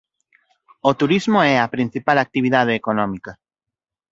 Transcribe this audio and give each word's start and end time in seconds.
O 0.89 0.91
turismo 0.99 1.39
é 1.53 1.55
a 1.59 1.71
principal 1.75 2.17
actividade 2.19 2.73
económica. 2.81 3.31